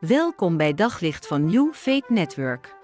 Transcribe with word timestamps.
Welkom 0.00 0.56
bij 0.56 0.74
Daglicht 0.74 1.26
van 1.26 1.44
New 1.44 1.72
Faith 1.72 2.08
Network. 2.08 2.76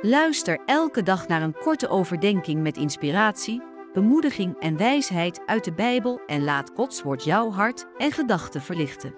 Luister 0.00 0.60
elke 0.66 1.02
dag 1.02 1.28
naar 1.28 1.42
een 1.42 1.58
korte 1.58 1.88
overdenking 1.88 2.62
met 2.62 2.76
inspiratie, 2.76 3.62
bemoediging 3.92 4.58
en 4.60 4.76
wijsheid 4.76 5.42
uit 5.46 5.64
de 5.64 5.72
Bijbel 5.72 6.20
en 6.26 6.44
laat 6.44 6.70
Gods 6.74 7.02
woord 7.02 7.24
jouw 7.24 7.50
hart 7.50 7.86
en 7.98 8.12
gedachten 8.12 8.60
verlichten. 8.60 9.14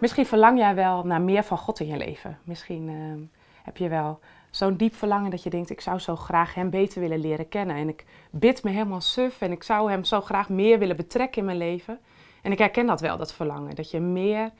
Misschien 0.00 0.26
verlang 0.26 0.58
jij 0.58 0.74
wel 0.74 1.04
naar 1.04 1.20
meer 1.20 1.44
van 1.44 1.58
God 1.58 1.80
in 1.80 1.86
je 1.86 1.96
leven. 1.96 2.38
Misschien 2.44 2.88
uh, 2.88 3.28
heb 3.62 3.76
je 3.76 3.88
wel 3.88 4.20
zo'n 4.50 4.76
diep 4.76 4.94
verlangen 4.94 5.30
dat 5.30 5.42
je 5.42 5.50
denkt: 5.50 5.70
ik 5.70 5.80
zou 5.80 5.98
zo 5.98 6.16
graag 6.16 6.54
Hem 6.54 6.70
beter 6.70 7.00
willen 7.00 7.20
leren 7.20 7.48
kennen. 7.48 7.76
En 7.76 7.88
ik 7.88 8.04
bid 8.30 8.62
me 8.62 8.70
helemaal 8.70 9.00
suf 9.00 9.40
en 9.40 9.52
ik 9.52 9.62
zou 9.62 9.90
Hem 9.90 10.04
zo 10.04 10.20
graag 10.20 10.48
meer 10.48 10.78
willen 10.78 10.96
betrekken 10.96 11.38
in 11.38 11.44
mijn 11.44 11.58
leven. 11.58 11.98
En 12.42 12.52
ik 12.52 12.58
herken 12.58 12.86
dat 12.86 13.00
wel, 13.00 13.16
dat 13.16 13.32
verlangen, 13.32 13.74
dat 13.74 13.90
je 13.90 14.00
meer 14.00 14.50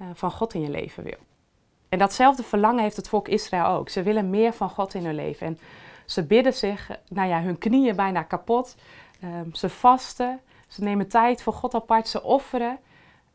uh, 0.00 0.06
van 0.14 0.30
God 0.30 0.54
in 0.54 0.60
je 0.60 0.70
leven 0.70 1.04
wil. 1.04 1.18
En 1.88 1.98
datzelfde 1.98 2.42
verlangen 2.42 2.82
heeft 2.82 2.96
het 2.96 3.08
volk 3.08 3.28
Israël 3.28 3.66
ook. 3.66 3.88
Ze 3.88 4.02
willen 4.02 4.30
meer 4.30 4.52
van 4.52 4.70
God 4.70 4.94
in 4.94 5.04
hun 5.04 5.14
leven. 5.14 5.46
En 5.46 5.58
ze 6.06 6.26
bidden 6.26 6.54
zich, 6.54 6.90
nou 7.08 7.28
ja, 7.28 7.42
hun 7.42 7.58
knieën 7.58 7.96
bijna 7.96 8.22
kapot. 8.22 8.76
Um, 9.24 9.54
ze 9.54 9.68
vasten, 9.68 10.40
ze 10.68 10.82
nemen 10.82 11.08
tijd 11.08 11.42
voor 11.42 11.52
God 11.52 11.74
apart, 11.74 12.08
ze 12.08 12.22
offeren. 12.22 12.78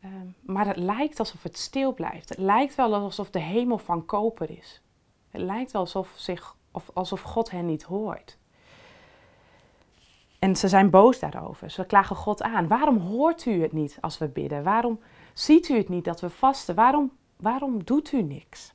Um, 0.04 0.36
maar 0.42 0.68
het 0.68 0.78
lijkt 0.78 1.20
alsof 1.20 1.44
het 1.44 1.58
stil 1.58 1.94
blijft. 1.94 2.30
Het 2.30 2.38
lijkt 2.38 2.76
wel 2.76 2.96
alsof 2.96 3.30
de 3.30 3.40
hemel 3.40 3.78
van 3.78 4.06
koper 4.06 4.50
is. 4.50 4.82
Het 5.30 5.42
lijkt 5.42 5.72
wel 5.72 5.82
alsof, 5.82 6.12
zich, 6.16 6.56
of 6.72 6.90
alsof 6.94 7.22
God 7.22 7.52
hen 7.52 7.66
niet 7.66 7.84
hoort. 7.84 8.38
En 10.40 10.56
ze 10.56 10.68
zijn 10.68 10.90
boos 10.90 11.20
daarover. 11.20 11.70
Ze 11.70 11.86
klagen 11.86 12.16
God 12.16 12.42
aan. 12.42 12.68
Waarom 12.68 12.98
hoort 12.98 13.46
u 13.46 13.62
het 13.62 13.72
niet 13.72 13.98
als 14.02 14.18
we 14.18 14.28
bidden? 14.28 14.64
Waarom 14.64 15.00
ziet 15.34 15.70
u 15.70 15.78
het 15.78 15.90
niet 15.90 16.06
dat 16.06 16.22
we 16.22 16.30
vasten? 16.30 16.76
Waarom, 16.76 17.12
waarom 17.36 17.84
doet 17.84 18.12
u 18.12 18.22
niks? 18.22 18.74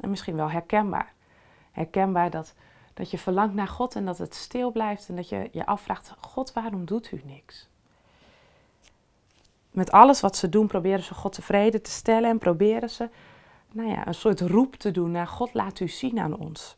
En 0.00 0.10
misschien 0.10 0.36
wel 0.36 0.50
herkenbaar. 0.50 1.12
Herkenbaar 1.72 2.30
dat, 2.30 2.54
dat 2.94 3.10
je 3.10 3.18
verlangt 3.18 3.54
naar 3.54 3.68
God 3.68 3.94
en 3.94 4.04
dat 4.04 4.18
het 4.18 4.34
stil 4.34 4.72
blijft 4.72 5.08
en 5.08 5.16
dat 5.16 5.28
je 5.28 5.48
je 5.52 5.66
afvraagt: 5.66 6.14
God, 6.20 6.52
waarom 6.52 6.84
doet 6.84 7.12
u 7.12 7.22
niks? 7.24 7.68
Met 9.70 9.90
alles 9.90 10.20
wat 10.20 10.36
ze 10.36 10.48
doen, 10.48 10.66
proberen 10.66 11.02
ze 11.02 11.14
God 11.14 11.32
tevreden 11.32 11.82
te 11.82 11.90
stellen 11.90 12.30
en 12.30 12.38
proberen 12.38 12.90
ze 12.90 13.08
nou 13.72 13.88
ja, 13.88 14.06
een 14.06 14.14
soort 14.14 14.40
roep 14.40 14.74
te 14.74 14.90
doen 14.90 15.10
naar 15.10 15.26
God, 15.26 15.54
laat 15.54 15.80
u 15.80 15.88
zien 15.88 16.18
aan 16.18 16.36
ons. 16.36 16.77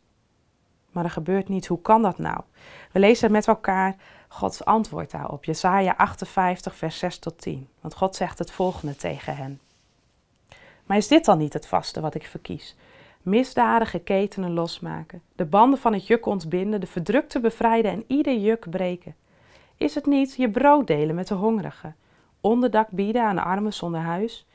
Maar 0.90 1.04
er 1.04 1.10
gebeurt 1.10 1.48
niets. 1.48 1.66
Hoe 1.66 1.82
kan 1.82 2.02
dat 2.02 2.18
nou? 2.18 2.40
We 2.92 2.98
lezen 2.98 3.30
met 3.30 3.48
elkaar 3.48 3.96
Gods 4.28 4.64
antwoord 4.64 5.10
daarop. 5.10 5.44
Jesaja 5.44 5.94
58, 5.96 6.74
vers 6.76 6.98
6 6.98 7.18
tot 7.18 7.38
10. 7.38 7.68
Want 7.80 7.94
God 7.94 8.16
zegt 8.16 8.38
het 8.38 8.50
volgende 8.50 8.96
tegen 8.96 9.36
hen. 9.36 9.60
Maar 10.86 10.96
is 10.96 11.08
dit 11.08 11.24
dan 11.24 11.38
niet 11.38 11.52
het 11.52 11.66
vaste 11.66 12.00
wat 12.00 12.14
ik 12.14 12.26
verkies? 12.26 12.76
Misdadige 13.22 13.98
ketenen 13.98 14.52
losmaken, 14.52 15.22
de 15.36 15.44
banden 15.44 15.78
van 15.78 15.92
het 15.92 16.06
juk 16.06 16.26
ontbinden, 16.26 16.80
de 16.80 16.86
verdrukte 16.86 17.40
bevrijden 17.40 17.92
en 17.92 18.04
ieder 18.06 18.36
juk 18.36 18.70
breken. 18.70 19.14
Is 19.76 19.94
het 19.94 20.06
niet 20.06 20.34
je 20.34 20.50
brood 20.50 20.86
delen 20.86 21.14
met 21.14 21.28
de 21.28 21.34
hongerigen, 21.34 21.96
onderdak 22.40 22.88
bieden 22.90 23.22
aan 23.22 23.36
de 23.36 23.42
armen 23.42 23.72
zonder 23.72 24.00
huis, 24.00 24.46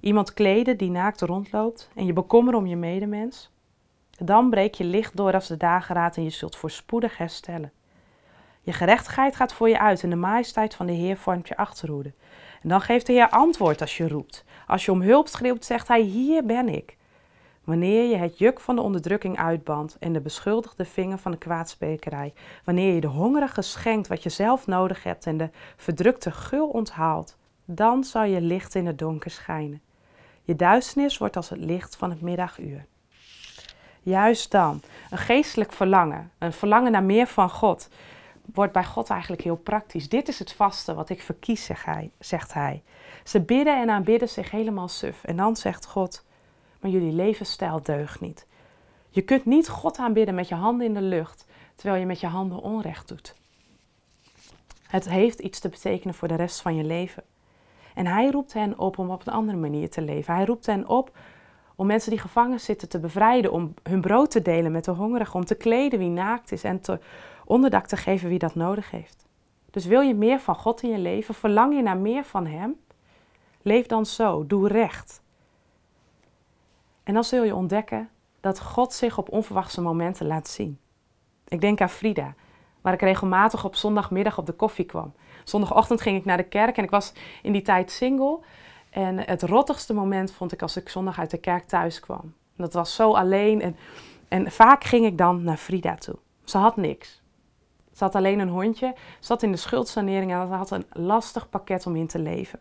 iemand 0.00 0.34
kleden 0.34 0.76
die 0.76 0.90
naakt 0.90 1.20
rondloopt 1.20 1.90
en 1.94 2.06
je 2.06 2.12
bekommeren 2.12 2.58
om 2.58 2.66
je 2.66 2.76
medemens? 2.76 3.50
Dan 4.18 4.50
breek 4.50 4.74
je 4.74 4.84
licht 4.84 5.16
door 5.16 5.32
als 5.32 5.46
de 5.46 5.56
dageraad 5.56 6.16
en 6.16 6.22
je 6.22 6.30
zult 6.30 6.56
voorspoedig 6.56 7.16
herstellen. 7.16 7.72
Je 8.62 8.72
gerechtigheid 8.72 9.36
gaat 9.36 9.52
voor 9.52 9.68
je 9.68 9.78
uit 9.78 10.02
en 10.02 10.10
de 10.10 10.16
majesteit 10.16 10.74
van 10.74 10.86
de 10.86 10.92
Heer 10.92 11.16
vormt 11.16 11.48
je 11.48 11.56
achterhoede. 11.56 12.12
En 12.62 12.68
dan 12.68 12.80
geeft 12.80 13.06
de 13.06 13.12
Heer 13.12 13.28
antwoord 13.28 13.80
als 13.80 13.96
je 13.96 14.08
roept. 14.08 14.44
Als 14.66 14.84
je 14.84 14.92
om 14.92 15.02
hulp 15.02 15.28
schreeuwt, 15.28 15.64
zegt 15.64 15.88
Hij: 15.88 16.00
Hier 16.00 16.44
ben 16.44 16.68
ik. 16.68 16.96
Wanneer 17.64 18.08
je 18.10 18.16
het 18.16 18.38
juk 18.38 18.60
van 18.60 18.76
de 18.76 18.82
onderdrukking 18.82 19.38
uitbandt 19.38 19.96
en 19.98 20.12
de 20.12 20.20
beschuldigde 20.20 20.84
vinger 20.84 21.18
van 21.18 21.30
de 21.30 21.38
kwaadsprekerij, 21.38 22.32
wanneer 22.64 22.94
je 22.94 23.00
de 23.00 23.06
hongerige 23.06 23.62
schenkt 23.62 24.08
wat 24.08 24.22
je 24.22 24.28
zelf 24.28 24.66
nodig 24.66 25.02
hebt 25.02 25.26
en 25.26 25.36
de 25.36 25.50
verdrukte 25.76 26.30
gul 26.30 26.68
onthaalt, 26.68 27.36
dan 27.64 28.04
zal 28.04 28.24
je 28.24 28.40
licht 28.40 28.74
in 28.74 28.86
het 28.86 28.98
donker 28.98 29.30
schijnen. 29.30 29.80
Je 30.42 30.56
duisternis 30.56 31.18
wordt 31.18 31.36
als 31.36 31.48
het 31.48 31.58
licht 31.58 31.96
van 31.96 32.10
het 32.10 32.20
middaguur. 32.20 32.86
Juist 34.06 34.50
dan, 34.50 34.80
een 35.10 35.18
geestelijk 35.18 35.72
verlangen, 35.72 36.30
een 36.38 36.52
verlangen 36.52 36.92
naar 36.92 37.02
meer 37.02 37.26
van 37.26 37.50
God, 37.50 37.88
wordt 38.54 38.72
bij 38.72 38.84
God 38.84 39.10
eigenlijk 39.10 39.42
heel 39.42 39.56
praktisch. 39.56 40.08
Dit 40.08 40.28
is 40.28 40.38
het 40.38 40.52
vaste 40.52 40.94
wat 40.94 41.08
ik 41.08 41.22
verkies, 41.22 41.64
zegt 41.64 41.84
hij. 41.84 42.10
Hij. 42.48 42.82
Ze 43.24 43.40
bidden 43.40 43.80
en 43.80 43.90
aanbidden 43.90 44.28
zich 44.28 44.50
helemaal 44.50 44.88
suf. 44.88 45.24
En 45.24 45.36
dan 45.36 45.56
zegt 45.56 45.86
God, 45.86 46.24
maar 46.80 46.90
jullie 46.90 47.12
levensstijl 47.12 47.82
deugt 47.82 48.20
niet. 48.20 48.46
Je 49.08 49.22
kunt 49.22 49.44
niet 49.44 49.68
God 49.68 49.98
aanbidden 49.98 50.34
met 50.34 50.48
je 50.48 50.54
handen 50.54 50.86
in 50.86 50.94
de 50.94 51.02
lucht, 51.02 51.46
terwijl 51.74 52.00
je 52.00 52.06
met 52.06 52.20
je 52.20 52.26
handen 52.26 52.60
onrecht 52.60 53.08
doet. 53.08 53.34
Het 54.86 55.08
heeft 55.08 55.38
iets 55.38 55.58
te 55.58 55.68
betekenen 55.68 56.14
voor 56.14 56.28
de 56.28 56.34
rest 56.36 56.60
van 56.60 56.76
je 56.76 56.84
leven. 56.84 57.22
En 57.94 58.06
hij 58.06 58.30
roept 58.30 58.52
hen 58.52 58.78
op 58.78 58.98
om 58.98 59.10
op 59.10 59.26
een 59.26 59.32
andere 59.32 59.58
manier 59.58 59.90
te 59.90 60.02
leven. 60.02 60.34
Hij 60.34 60.44
roept 60.44 60.66
hen 60.66 60.88
op 60.88 61.16
om 61.76 61.86
mensen 61.86 62.10
die 62.10 62.20
gevangen 62.20 62.60
zitten 62.60 62.88
te 62.88 62.98
bevrijden, 62.98 63.52
om 63.52 63.74
hun 63.82 64.00
brood 64.00 64.30
te 64.30 64.42
delen 64.42 64.72
met 64.72 64.84
de 64.84 64.90
hongerigen, 64.90 65.34
om 65.34 65.44
te 65.44 65.54
kleden 65.54 65.98
wie 65.98 66.08
naakt 66.08 66.52
is 66.52 66.64
en 66.64 66.80
te 66.80 66.98
onderdak 67.44 67.86
te 67.86 67.96
geven 67.96 68.28
wie 68.28 68.38
dat 68.38 68.54
nodig 68.54 68.90
heeft. 68.90 69.26
Dus 69.70 69.84
wil 69.86 70.00
je 70.00 70.14
meer 70.14 70.40
van 70.40 70.54
God 70.54 70.82
in 70.82 70.90
je 70.90 70.98
leven? 70.98 71.34
Verlang 71.34 71.74
je 71.74 71.82
naar 71.82 71.96
meer 71.96 72.24
van 72.24 72.46
Hem? 72.46 72.76
Leef 73.62 73.86
dan 73.86 74.06
zo, 74.06 74.46
doe 74.46 74.68
recht. 74.68 75.22
En 77.02 77.14
dan 77.14 77.24
zul 77.24 77.44
je 77.44 77.54
ontdekken 77.54 78.08
dat 78.40 78.60
God 78.60 78.92
zich 78.92 79.18
op 79.18 79.32
onverwachte 79.32 79.80
momenten 79.80 80.26
laat 80.26 80.48
zien. 80.48 80.78
Ik 81.48 81.60
denk 81.60 81.80
aan 81.80 81.88
Frida, 81.88 82.34
waar 82.80 82.92
ik 82.92 83.00
regelmatig 83.00 83.64
op 83.64 83.76
zondagmiddag 83.76 84.38
op 84.38 84.46
de 84.46 84.52
koffie 84.52 84.84
kwam. 84.84 85.14
Zondagochtend 85.44 86.00
ging 86.00 86.16
ik 86.16 86.24
naar 86.24 86.36
de 86.36 86.48
kerk 86.48 86.76
en 86.76 86.84
ik 86.84 86.90
was 86.90 87.12
in 87.42 87.52
die 87.52 87.62
tijd 87.62 87.90
single. 87.90 88.38
En 88.96 89.18
het 89.18 89.42
rottigste 89.42 89.94
moment 89.94 90.32
vond 90.32 90.52
ik 90.52 90.62
als 90.62 90.76
ik 90.76 90.88
zondag 90.88 91.18
uit 91.18 91.30
de 91.30 91.38
kerk 91.38 91.64
thuis 91.64 92.00
kwam. 92.00 92.34
Dat 92.56 92.72
was 92.72 92.94
zo 92.94 93.12
alleen 93.12 93.62
en, 93.62 93.76
en 94.28 94.50
vaak 94.50 94.84
ging 94.84 95.06
ik 95.06 95.18
dan 95.18 95.42
naar 95.42 95.56
Frida 95.56 95.94
toe. 95.94 96.16
Ze 96.44 96.58
had 96.58 96.76
niks. 96.76 97.22
Ze 97.92 98.04
had 98.04 98.14
alleen 98.14 98.38
een 98.38 98.48
hondje, 98.48 98.94
zat 99.20 99.42
in 99.42 99.50
de 99.50 99.56
schuldsanering 99.56 100.32
en 100.32 100.48
had 100.48 100.70
een 100.70 100.86
lastig 100.92 101.48
pakket 101.48 101.86
om 101.86 101.96
in 101.96 102.06
te 102.06 102.18
leven. 102.18 102.60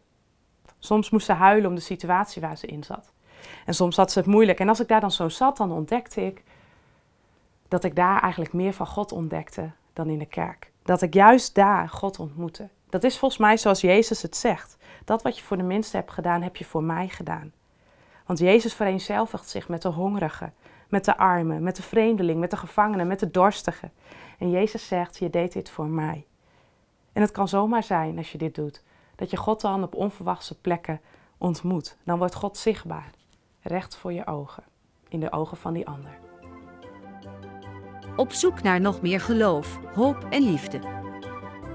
Soms 0.79 1.09
moest 1.09 1.25
ze 1.25 1.33
huilen 1.33 1.69
om 1.69 1.75
de 1.75 1.81
situatie 1.81 2.41
waar 2.41 2.57
ze 2.57 2.67
in 2.67 2.83
zat. 2.83 3.11
En 3.65 3.73
soms 3.73 3.95
had 3.95 4.11
ze 4.11 4.19
het 4.19 4.27
moeilijk. 4.27 4.59
En 4.59 4.69
als 4.69 4.79
ik 4.79 4.87
daar 4.87 5.01
dan 5.01 5.11
zo 5.11 5.29
zat, 5.29 5.57
dan 5.57 5.71
ontdekte 5.71 6.25
ik 6.25 6.43
dat 7.67 7.83
ik 7.83 7.95
daar 7.95 8.21
eigenlijk 8.21 8.53
meer 8.53 8.73
van 8.73 8.87
God 8.87 9.11
ontdekte 9.11 9.71
dan 9.93 10.09
in 10.09 10.19
de 10.19 10.25
kerk. 10.25 10.71
Dat 10.83 11.01
ik 11.01 11.13
juist 11.13 11.55
daar 11.55 11.89
God 11.89 12.19
ontmoette. 12.19 12.69
Dat 12.95 13.03
is 13.03 13.17
volgens 13.17 13.41
mij 13.41 13.57
zoals 13.57 13.81
Jezus 13.81 14.21
het 14.21 14.35
zegt. 14.35 14.77
Dat 15.05 15.21
wat 15.21 15.37
je 15.37 15.43
voor 15.43 15.57
de 15.57 15.63
minste 15.63 15.97
hebt 15.97 16.11
gedaan, 16.11 16.41
heb 16.41 16.55
je 16.55 16.65
voor 16.65 16.83
mij 16.83 17.07
gedaan. 17.07 17.53
Want 18.25 18.39
Jezus 18.39 18.73
vereenzelvigt 18.73 19.49
zich 19.49 19.67
met 19.67 19.81
de 19.81 19.87
hongerigen, 19.89 20.53
met 20.89 21.05
de 21.05 21.17
armen, 21.17 21.63
met 21.63 21.75
de 21.75 21.81
vreemdeling, 21.81 22.39
met 22.39 22.51
de 22.51 22.57
gevangenen, 22.57 23.07
met 23.07 23.19
de 23.19 23.31
dorstigen. 23.31 23.91
En 24.39 24.49
Jezus 24.49 24.87
zegt, 24.87 25.17
je 25.17 25.29
deed 25.29 25.53
dit 25.53 25.69
voor 25.69 25.85
mij. 25.85 26.25
En 27.13 27.21
het 27.21 27.31
kan 27.31 27.47
zomaar 27.47 27.83
zijn 27.83 28.17
als 28.17 28.31
je 28.31 28.37
dit 28.37 28.55
doet, 28.55 28.83
dat 29.15 29.29
je 29.29 29.37
God 29.37 29.61
dan 29.61 29.83
op 29.83 29.95
onverwachte 29.95 30.59
plekken 30.59 31.01
ontmoet. 31.37 31.97
Dan 32.03 32.17
wordt 32.17 32.35
God 32.35 32.57
zichtbaar, 32.57 33.09
recht 33.61 33.95
voor 33.95 34.13
je 34.13 34.27
ogen, 34.27 34.63
in 35.09 35.19
de 35.19 35.31
ogen 35.31 35.57
van 35.57 35.73
die 35.73 35.87
ander. 35.87 36.17
Op 38.15 38.31
zoek 38.31 38.61
naar 38.61 38.81
nog 38.81 39.01
meer 39.01 39.21
geloof, 39.21 39.79
hoop 39.93 40.27
en 40.29 40.43
liefde. 40.43 41.04